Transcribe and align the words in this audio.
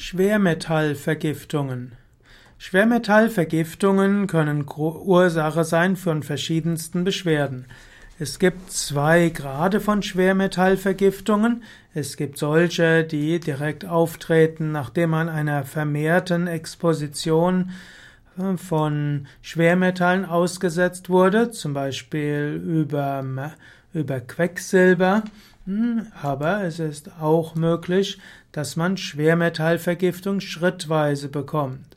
Schwermetallvergiftungen. 0.00 1.92
Schwermetallvergiftungen 2.56 4.28
können 4.28 4.64
Ursache 4.66 5.62
sein 5.62 5.94
von 5.96 6.22
verschiedensten 6.22 7.04
Beschwerden. 7.04 7.66
Es 8.18 8.38
gibt 8.38 8.72
zwei 8.72 9.28
Grade 9.28 9.78
von 9.78 10.02
Schwermetallvergiftungen. 10.02 11.64
Es 11.92 12.16
gibt 12.16 12.38
solche, 12.38 13.04
die 13.04 13.40
direkt 13.40 13.84
auftreten, 13.84 14.72
nachdem 14.72 15.10
man 15.10 15.28
einer 15.28 15.64
vermehrten 15.64 16.46
Exposition 16.46 17.72
äh, 18.38 18.56
von 18.56 19.26
Schwermetallen 19.42 20.24
ausgesetzt 20.24 21.10
wurde, 21.10 21.50
zum 21.50 21.74
Beispiel 21.74 22.58
über, 22.64 23.22
über 23.92 24.20
Quecksilber 24.20 25.24
aber 26.22 26.64
es 26.64 26.78
ist 26.78 27.20
auch 27.20 27.54
möglich, 27.54 28.18
dass 28.52 28.76
man 28.76 28.96
Schwermetallvergiftung 28.96 30.40
schrittweise 30.40 31.28
bekommt. 31.28 31.96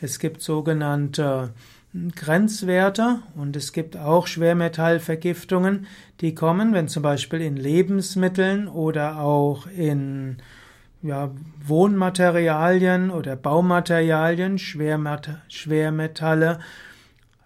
Es 0.00 0.18
gibt 0.18 0.42
sogenannte 0.42 1.50
hm, 1.92 2.12
Grenzwerte 2.12 3.20
und 3.36 3.56
es 3.56 3.72
gibt 3.72 3.96
auch 3.96 4.26
Schwermetallvergiftungen, 4.26 5.86
die 6.20 6.34
kommen, 6.34 6.74
wenn 6.74 6.88
zum 6.88 7.02
Beispiel 7.02 7.40
in 7.40 7.56
Lebensmitteln 7.56 8.68
oder 8.68 9.20
auch 9.20 9.66
in 9.66 10.38
ja, 11.02 11.30
Wohnmaterialien 11.64 13.10
oder 13.10 13.36
Baumaterialien 13.36 14.58
Schwermetalle 14.58 16.58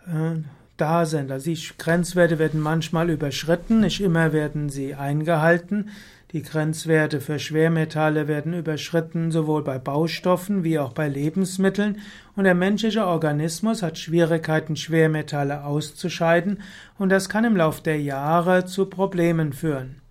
äh, 0.06 0.41
da 0.77 1.07
sind. 1.07 1.30
Also 1.30 1.51
die 1.51 1.61
Grenzwerte 1.79 2.39
werden 2.39 2.61
manchmal 2.61 3.11
überschritten, 3.11 3.80
nicht 3.80 4.01
immer 4.01 4.33
werden 4.33 4.69
sie 4.69 4.95
eingehalten. 4.95 5.91
Die 6.33 6.43
Grenzwerte 6.43 7.21
für 7.21 7.39
Schwermetalle 7.39 8.27
werden 8.27 8.53
überschritten, 8.53 9.31
sowohl 9.31 9.62
bei 9.62 9.79
Baustoffen 9.79 10.65
wie 10.65 10.79
auch 10.79 10.93
bei 10.93 11.09
Lebensmitteln. 11.09 11.98
Und 12.34 12.45
der 12.45 12.55
menschliche 12.55 13.07
Organismus 13.07 13.83
hat 13.83 13.97
Schwierigkeiten, 13.97 14.77
Schwermetalle 14.77 15.65
auszuscheiden. 15.65 16.61
Und 16.98 17.11
das 17.11 17.28
kann 17.28 17.45
im 17.45 17.56
Laufe 17.56 17.83
der 17.83 18.00
Jahre 18.00 18.65
zu 18.65 18.87
Problemen 18.87 19.53
führen. 19.53 20.03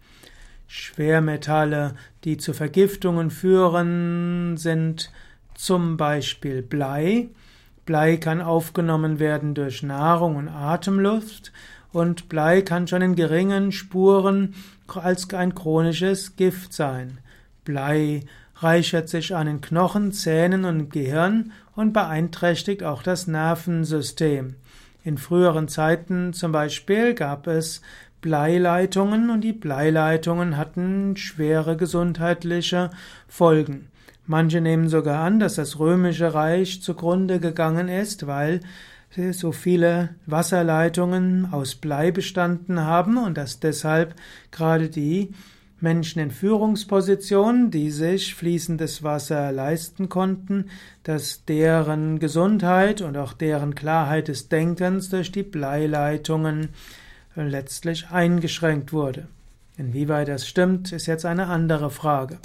Schwermetalle, 0.68 1.96
die 2.24 2.38
zu 2.38 2.54
Vergiftungen 2.54 3.30
führen, 3.30 4.58
sind 4.58 5.12
zum 5.54 5.98
Beispiel 5.98 6.62
Blei. 6.62 7.28
Blei 7.86 8.18
kann 8.18 8.42
aufgenommen 8.42 9.20
werden 9.20 9.54
durch 9.54 9.84
Nahrung 9.84 10.36
und 10.38 10.48
Atemluft 10.48 11.52
und 11.92 12.30
Blei 12.30 12.62
kann 12.62 12.88
schon 12.88 13.02
in 13.02 13.16
geringen 13.16 13.72
Spuren 13.72 14.56
als 14.88 15.32
ein 15.34 15.54
chronisches 15.54 16.36
Gift 16.36 16.74
sein. 16.74 17.20
Blei 17.64 18.22
reichert 18.58 19.10
sich 19.10 19.36
an 19.36 19.48
den 19.48 19.62
Knochen, 19.62 20.12
Zähnen 20.12 20.66
und 20.66 20.90
Gehirn 20.90 21.52
und 21.76 21.94
beeinträchtigt 21.94 22.84
auch 22.84 23.04
das 23.04 23.28
Nervensystem. 23.28 24.56
In 25.04 25.18
früheren 25.18 25.68
Zeiten 25.68 26.34
zum 26.34 26.52
Beispiel 26.52 27.14
gab 27.14 27.46
es 27.46 27.82
Bleileitungen 28.22 29.30
und 29.30 29.42
die 29.42 29.54
Bleileitungen 29.54 30.58
hatten 30.58 31.16
schwere 31.16 31.78
gesundheitliche 31.78 32.90
Folgen. 33.28 33.90
Manche 34.28 34.62
nehmen 34.62 34.90
sogar 34.90 35.24
an, 35.24 35.40
dass 35.40 35.56
das 35.56 35.80
römische 35.80 36.34
Reich 36.34 36.82
zugrunde 36.82 37.40
gegangen 37.40 37.90
ist, 37.90 38.26
weil 38.28 38.62
so 39.32 39.52
viele 39.52 40.10
Wasserleitungen 40.26 41.50
aus 41.52 41.76
Blei 41.76 42.12
bestanden 42.12 42.82
haben 42.82 43.18
und 43.18 43.38
dass 43.38 43.60
deshalb 43.60 44.16
gerade 44.52 44.90
die 44.90 45.32
Menschen 45.80 46.20
in 46.20 46.32
Führungspositionen, 46.32 47.70
die 47.70 47.92
sich 47.92 48.34
fließendes 48.36 49.04
Wasser 49.04 49.52
leisten 49.52 50.10
konnten, 50.10 50.66
dass 51.04 51.46
deren 51.46 52.20
Gesundheit 52.20 53.02
und 53.02 53.18
auch 53.18 53.34
deren 53.34 53.76
Klarheit 53.76 54.28
des 54.28 54.50
Denkens 54.50 55.10
durch 55.10 55.32
die 55.32 55.44
Bleileitungen 55.44 56.70
letztlich 57.36 58.10
eingeschränkt 58.10 58.92
wurde. 58.92 59.28
Inwieweit 59.78 60.30
das 60.30 60.48
stimmt, 60.48 60.92
ist 60.92 61.06
jetzt 61.06 61.26
eine 61.26 61.48
andere 61.48 61.92
Frage. 61.92 62.40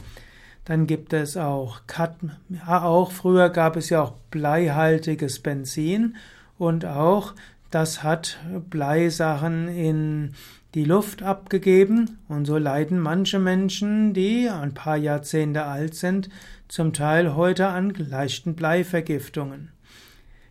Dann 0.70 0.86
gibt 0.86 1.12
es 1.12 1.36
auch 1.36 1.80
Cadm 1.88 2.30
ja, 2.48 2.84
auch 2.84 3.10
früher 3.10 3.50
gab 3.50 3.74
es 3.74 3.90
ja 3.90 4.02
auch 4.02 4.12
bleihaltiges 4.30 5.40
Benzin 5.40 6.14
und 6.58 6.86
auch 6.86 7.34
das 7.72 8.04
hat 8.04 8.38
Bleisachen 8.70 9.66
in 9.66 10.34
die 10.76 10.84
Luft 10.84 11.24
abgegeben 11.24 12.18
und 12.28 12.44
so 12.44 12.56
leiden 12.56 13.00
manche 13.00 13.40
Menschen, 13.40 14.14
die 14.14 14.48
ein 14.48 14.72
paar 14.72 14.96
Jahrzehnte 14.96 15.64
alt 15.64 15.96
sind, 15.96 16.28
zum 16.68 16.92
Teil 16.92 17.34
heute 17.34 17.66
an 17.66 17.90
leichten 17.90 18.54
Bleivergiftungen. 18.54 19.72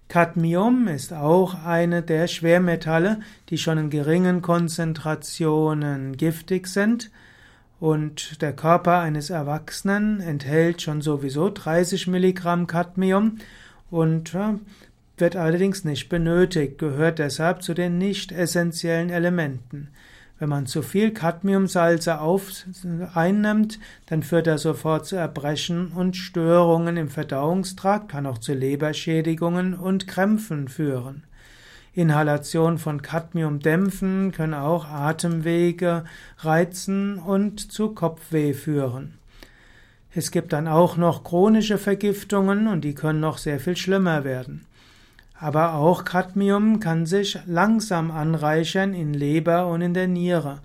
Cadmium 0.09 0.89
ist 0.89 1.13
auch 1.13 1.63
eine 1.63 2.01
der 2.01 2.27
Schwermetalle, 2.27 3.21
die 3.47 3.57
schon 3.57 3.77
in 3.77 3.89
geringen 3.89 4.41
Konzentrationen 4.41 6.17
giftig 6.17 6.67
sind 6.67 7.09
und 7.79 8.41
der 8.41 8.53
Körper 8.53 8.99
eines 8.99 9.29
Erwachsenen 9.29 10.19
enthält 10.19 10.81
schon 10.81 11.01
sowieso 11.01 11.49
30 11.49 12.07
Milligramm 12.07 12.67
Cadmium 12.67 13.37
und 13.89 14.35
wird 15.17 15.35
allerdings 15.35 15.85
nicht 15.85 16.09
benötigt, 16.09 16.77
gehört 16.77 17.19
deshalb 17.19 17.61
zu 17.61 17.73
den 17.73 17.97
nicht 17.97 18.31
essentiellen 18.31 19.09
Elementen. 19.09 19.89
Wenn 20.39 20.49
man 20.49 20.67
zu 20.67 20.81
viel 20.81 21.11
Cadmiumsalze 21.11 22.21
auf, 22.21 22.63
einnimmt, 23.13 23.77
dann 24.05 24.23
führt 24.23 24.47
das 24.47 24.61
sofort 24.61 25.05
zu 25.05 25.17
Erbrechen 25.17 25.87
und 25.87 26.15
Störungen 26.15 26.95
im 26.95 27.09
Verdauungstrakt, 27.09 28.09
kann 28.09 28.25
auch 28.25 28.37
zu 28.37 28.53
Leberschädigungen 28.53 29.73
und 29.73 30.07
Krämpfen 30.07 30.69
führen. 30.69 31.23
Inhalation 31.99 32.77
von 32.77 33.01
Cadmiumdämpfen 33.01 34.31
können 34.31 34.53
auch 34.53 34.85
Atemwege 34.85 36.05
reizen 36.37 37.19
und 37.19 37.71
zu 37.73 37.89
Kopfweh 37.89 38.53
führen. 38.53 39.15
Es 40.13 40.31
gibt 40.31 40.53
dann 40.53 40.69
auch 40.69 40.95
noch 40.95 41.25
chronische 41.25 41.77
Vergiftungen 41.77 42.67
und 42.67 42.85
die 42.85 42.95
können 42.95 43.19
noch 43.19 43.37
sehr 43.37 43.59
viel 43.59 43.75
schlimmer 43.75 44.23
werden. 44.23 44.65
Aber 45.37 45.73
auch 45.73 46.05
Cadmium 46.05 46.79
kann 46.79 47.05
sich 47.05 47.37
langsam 47.45 48.11
anreichern 48.11 48.93
in 48.93 49.13
Leber 49.13 49.67
und 49.67 49.81
in 49.81 49.93
der 49.93 50.07
Niere. 50.07 50.59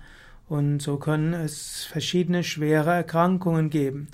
Und 0.47 0.81
so 0.81 0.97
können 0.97 1.33
es 1.33 1.83
verschiedene 1.83 2.43
schwere 2.43 2.91
Erkrankungen 2.91 3.69
geben. 3.69 4.07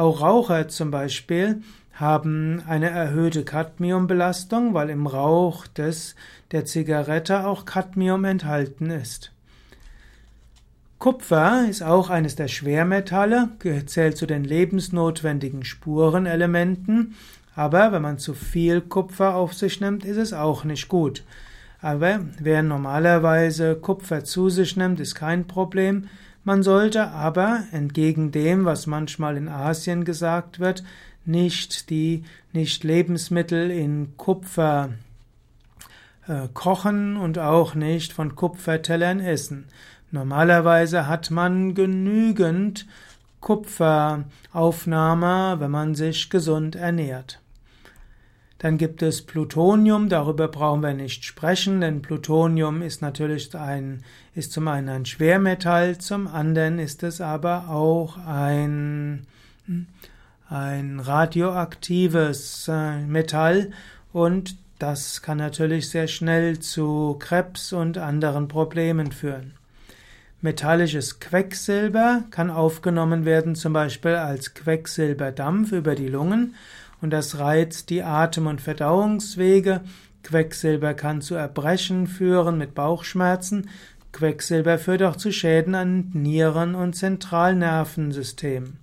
Auch 0.00 0.22
Raucher 0.22 0.66
zum 0.68 0.90
Beispiel 0.90 1.60
haben 1.92 2.62
eine 2.66 2.88
erhöhte 2.88 3.44
Cadmiumbelastung, 3.44 4.72
weil 4.72 4.88
im 4.88 5.06
Rauch 5.06 5.66
des, 5.66 6.14
der 6.52 6.64
Zigarette 6.64 7.46
auch 7.46 7.66
Cadmium 7.66 8.24
enthalten 8.24 8.88
ist. 8.88 9.30
Kupfer 10.98 11.66
ist 11.68 11.82
auch 11.82 12.08
eines 12.08 12.34
der 12.34 12.48
Schwermetalle, 12.48 13.50
zählt 13.84 14.16
zu 14.16 14.24
den 14.24 14.42
lebensnotwendigen 14.42 15.66
Spurenelementen, 15.66 17.14
aber 17.54 17.92
wenn 17.92 18.00
man 18.00 18.16
zu 18.16 18.32
viel 18.32 18.80
Kupfer 18.80 19.34
auf 19.34 19.52
sich 19.52 19.82
nimmt, 19.82 20.06
ist 20.06 20.16
es 20.16 20.32
auch 20.32 20.64
nicht 20.64 20.88
gut. 20.88 21.24
Aber 21.82 22.20
wer 22.38 22.62
normalerweise 22.62 23.74
Kupfer 23.74 24.24
zu 24.24 24.48
sich 24.48 24.78
nimmt, 24.78 24.98
ist 24.98 25.14
kein 25.14 25.46
Problem. 25.46 26.08
Man 26.50 26.64
sollte 26.64 27.12
aber, 27.12 27.62
entgegen 27.70 28.32
dem, 28.32 28.64
was 28.64 28.88
manchmal 28.88 29.36
in 29.36 29.48
Asien 29.48 30.04
gesagt 30.04 30.58
wird, 30.58 30.82
nicht 31.24 31.90
die, 31.90 32.24
nicht 32.52 32.82
Lebensmittel 32.82 33.70
in 33.70 34.16
Kupfer 34.16 34.88
äh, 36.26 36.48
kochen 36.52 37.16
und 37.16 37.38
auch 37.38 37.76
nicht 37.76 38.12
von 38.12 38.34
Kupfertellern 38.34 39.20
essen. 39.20 39.68
Normalerweise 40.10 41.06
hat 41.06 41.30
man 41.30 41.76
genügend 41.76 42.84
Kupferaufnahme, 43.38 45.60
wenn 45.60 45.70
man 45.70 45.94
sich 45.94 46.30
gesund 46.30 46.74
ernährt. 46.74 47.38
Dann 48.60 48.76
gibt 48.76 49.00
es 49.00 49.22
Plutonium, 49.22 50.10
darüber 50.10 50.46
brauchen 50.46 50.82
wir 50.82 50.92
nicht 50.92 51.24
sprechen, 51.24 51.80
denn 51.80 52.02
Plutonium 52.02 52.82
ist 52.82 53.00
natürlich 53.00 53.54
ein, 53.54 54.04
ist 54.34 54.52
zum 54.52 54.68
einen 54.68 54.90
ein 54.90 55.06
Schwermetall, 55.06 55.96
zum 55.96 56.28
anderen 56.28 56.78
ist 56.78 57.02
es 57.02 57.22
aber 57.22 57.70
auch 57.70 58.18
ein, 58.18 59.26
hm, 59.64 59.86
ein 60.50 61.00
radioaktives 61.00 62.68
äh, 62.68 62.98
Metall 62.98 63.70
und 64.12 64.58
das 64.78 65.22
kann 65.22 65.38
natürlich 65.38 65.88
sehr 65.88 66.06
schnell 66.06 66.58
zu 66.58 67.16
Krebs 67.18 67.72
und 67.72 67.96
anderen 67.96 68.48
Problemen 68.48 69.10
führen. 69.10 69.54
Metallisches 70.42 71.18
Quecksilber 71.18 72.24
kann 72.30 72.50
aufgenommen 72.50 73.24
werden, 73.24 73.54
zum 73.54 73.72
Beispiel 73.72 74.16
als 74.16 74.52
Quecksilberdampf 74.52 75.72
über 75.72 75.94
die 75.94 76.08
Lungen, 76.08 76.54
und 77.00 77.10
das 77.10 77.38
reizt 77.38 77.90
die 77.90 78.02
Atem- 78.02 78.46
und 78.46 78.60
Verdauungswege. 78.60 79.82
Quecksilber 80.22 80.94
kann 80.94 81.22
zu 81.22 81.34
Erbrechen 81.34 82.06
führen 82.06 82.58
mit 82.58 82.74
Bauchschmerzen. 82.74 83.70
Quecksilber 84.12 84.78
führt 84.78 85.02
auch 85.02 85.16
zu 85.16 85.32
Schäden 85.32 85.74
an 85.74 86.10
Nieren 86.12 86.74
und 86.74 86.94
Zentralnervensystem. 86.94 88.74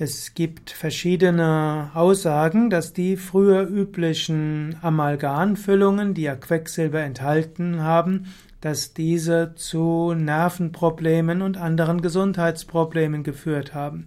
Es 0.00 0.34
gibt 0.34 0.70
verschiedene 0.70 1.90
Aussagen, 1.92 2.70
dass 2.70 2.92
die 2.92 3.16
früher 3.16 3.66
üblichen 3.66 4.76
Amalgamfüllungen, 4.80 6.14
die 6.14 6.22
ja 6.22 6.36
Quecksilber 6.36 7.00
enthalten 7.00 7.82
haben, 7.82 8.26
dass 8.60 8.94
diese 8.94 9.54
zu 9.56 10.14
Nervenproblemen 10.14 11.42
und 11.42 11.56
anderen 11.56 12.00
Gesundheitsproblemen 12.00 13.24
geführt 13.24 13.74
haben. 13.74 14.06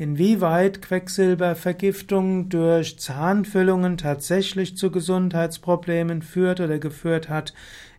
Inwieweit 0.00 0.80
Quecksilbervergiftung 0.80 2.48
durch 2.48 2.98
Zahnfüllungen 2.98 3.98
tatsächlich 3.98 4.74
zu 4.74 4.90
Gesundheitsproblemen 4.90 6.22
führt 6.22 6.60
oder 6.60 6.78
geführt 6.78 7.28
hat, 7.28 7.52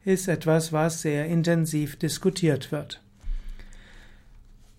ist 0.04 0.28
etwas, 0.28 0.74
was 0.74 1.04
sehr 1.04 1.28
intensiv 1.28 1.98
diskutiert 1.98 2.72
wird. 2.72 3.04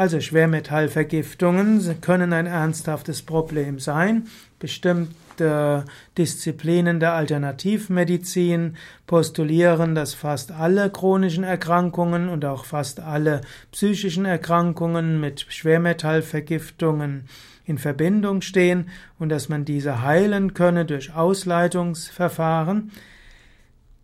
Also 0.00 0.18
Schwermetallvergiftungen 0.18 2.00
können 2.00 2.32
ein 2.32 2.46
ernsthaftes 2.46 3.20
Problem 3.20 3.78
sein. 3.80 4.28
Bestimmte 4.58 5.84
Disziplinen 6.16 7.00
der 7.00 7.12
Alternativmedizin 7.12 8.78
postulieren, 9.06 9.94
dass 9.94 10.14
fast 10.14 10.52
alle 10.52 10.88
chronischen 10.88 11.44
Erkrankungen 11.44 12.30
und 12.30 12.46
auch 12.46 12.64
fast 12.64 13.00
alle 13.00 13.42
psychischen 13.72 14.24
Erkrankungen 14.24 15.20
mit 15.20 15.44
Schwermetallvergiftungen 15.50 17.28
in 17.66 17.76
Verbindung 17.76 18.40
stehen 18.40 18.88
und 19.18 19.28
dass 19.28 19.50
man 19.50 19.66
diese 19.66 20.00
heilen 20.00 20.54
könne 20.54 20.86
durch 20.86 21.14
Ausleitungsverfahren. 21.14 22.90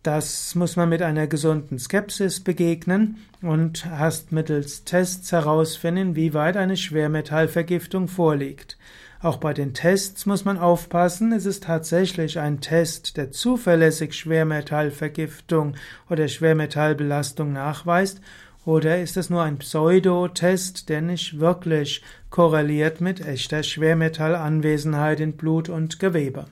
Das 0.07 0.55
muss 0.55 0.77
man 0.77 0.87
mit 0.87 1.01
einer 1.01 1.27
gesunden 1.27 1.79
Skepsis 1.79 2.39
begegnen 2.39 3.17
und 3.41 3.85
erst 3.85 4.31
mittels 4.31 4.85
Tests 4.85 5.33
herausfinden, 5.33 6.15
wie 6.15 6.33
weit 6.33 6.55
eine 6.55 6.77
Schwermetallvergiftung 6.77 8.07
vorliegt. 8.07 8.77
Auch 9.21 9.35
bei 9.35 9.53
den 9.53 9.73
Tests 9.73 10.25
muss 10.25 10.45
man 10.45 10.57
aufpassen, 10.57 11.33
ist 11.33 11.43
es 11.43 11.59
tatsächlich 11.59 12.39
ein 12.39 12.61
Test, 12.61 13.17
der 13.17 13.31
zuverlässig 13.31 14.13
Schwermetallvergiftung 14.13 15.75
oder 16.09 16.29
Schwermetallbelastung 16.29 17.51
nachweist, 17.51 18.21
oder 18.63 19.01
ist 19.01 19.17
es 19.17 19.29
nur 19.29 19.43
ein 19.43 19.57
Pseudotest, 19.57 20.87
der 20.87 21.01
nicht 21.01 21.41
wirklich 21.41 22.01
korreliert 22.29 23.01
mit 23.01 23.19
echter 23.27 23.61
Schwermetallanwesenheit 23.61 25.19
in 25.19 25.33
Blut 25.33 25.67
und 25.67 25.99
Gewebe? 25.99 26.45